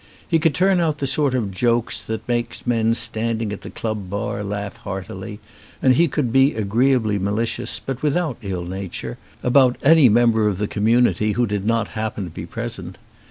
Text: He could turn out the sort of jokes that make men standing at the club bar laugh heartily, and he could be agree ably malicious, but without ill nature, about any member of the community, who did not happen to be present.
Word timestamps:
He 0.27 0.39
could 0.39 0.55
turn 0.55 0.79
out 0.79 0.97
the 0.97 1.05
sort 1.05 1.35
of 1.35 1.51
jokes 1.51 2.01
that 2.03 2.27
make 2.27 2.65
men 2.65 2.95
standing 2.95 3.53
at 3.53 3.61
the 3.61 3.69
club 3.69 4.09
bar 4.09 4.43
laugh 4.43 4.77
heartily, 4.77 5.39
and 5.79 5.93
he 5.93 6.07
could 6.07 6.31
be 6.33 6.55
agree 6.55 6.93
ably 6.95 7.19
malicious, 7.19 7.79
but 7.79 8.01
without 8.01 8.37
ill 8.41 8.65
nature, 8.65 9.19
about 9.43 9.77
any 9.83 10.09
member 10.09 10.47
of 10.47 10.57
the 10.57 10.65
community, 10.67 11.33
who 11.33 11.45
did 11.45 11.65
not 11.67 11.89
happen 11.89 12.23
to 12.23 12.29
be 12.31 12.47
present. 12.47 12.97